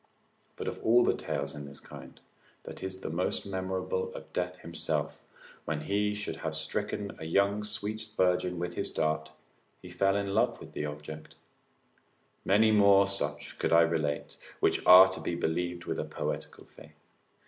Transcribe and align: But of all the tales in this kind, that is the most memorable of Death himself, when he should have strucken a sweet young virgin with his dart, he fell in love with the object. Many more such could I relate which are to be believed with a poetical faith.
But 0.55 0.67
of 0.67 0.79
all 0.83 1.03
the 1.05 1.13
tales 1.13 1.53
in 1.53 1.65
this 1.67 1.79
kind, 1.79 2.19
that 2.63 2.81
is 2.81 3.01
the 3.01 3.09
most 3.11 3.45
memorable 3.45 4.11
of 4.15 4.33
Death 4.33 4.57
himself, 4.61 5.21
when 5.65 5.81
he 5.81 6.15
should 6.15 6.37
have 6.37 6.55
strucken 6.55 7.11
a 7.19 7.63
sweet 7.63 8.07
young 8.09 8.15
virgin 8.17 8.57
with 8.57 8.73
his 8.73 8.89
dart, 8.89 9.29
he 9.79 9.89
fell 9.89 10.15
in 10.15 10.33
love 10.33 10.59
with 10.59 10.71
the 10.73 10.87
object. 10.87 11.35
Many 12.43 12.71
more 12.71 13.05
such 13.05 13.59
could 13.59 13.71
I 13.71 13.81
relate 13.81 14.37
which 14.59 14.83
are 14.87 15.07
to 15.07 15.21
be 15.21 15.35
believed 15.35 15.85
with 15.85 15.99
a 15.99 16.03
poetical 16.05 16.65
faith. 16.65 16.95